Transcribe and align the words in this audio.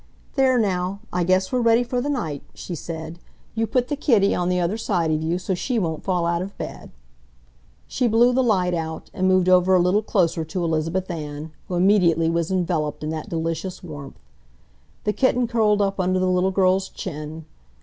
"There, 0.33 0.57
now, 0.57 1.01
I 1.13 1.23
guess 1.23 1.51
we're 1.51 1.61
ready 1.61 1.83
for 1.83 2.01
the 2.01 2.09
night," 2.09 2.41
she 2.55 2.73
said. 2.73 3.19
"You 3.53 3.67
put 3.67 3.87
the 3.87 3.95
kitty 3.95 4.33
on 4.33 4.49
the 4.49 4.59
other 4.59 4.75
side 4.75 5.11
of 5.11 5.21
you 5.21 5.37
so 5.37 5.53
she 5.53 5.77
won't 5.77 6.03
fall 6.03 6.25
out 6.25 6.41
of 6.41 6.57
bed." 6.57 6.89
She 7.87 8.07
blew 8.07 8.33
the 8.33 8.41
light 8.41 8.73
out 8.73 9.11
and 9.13 9.27
moved 9.27 9.47
over 9.47 9.75
a 9.75 9.79
little 9.79 10.01
closer 10.01 10.43
to 10.43 10.63
Elizabeth 10.63 11.11
Ann, 11.11 11.51
who 11.67 11.75
immediately 11.75 12.31
was 12.31 12.49
enveloped 12.51 13.03
in 13.03 13.11
that 13.11 13.29
delicious 13.29 13.83
warmth. 13.83 14.17
The 15.03 15.13
kitten 15.13 15.45
curled 15.47 15.83
up 15.83 15.99
under 15.99 16.17
the 16.17 16.25
little 16.31 16.49
girl's 16.49 16.89
chin. 16.89 17.45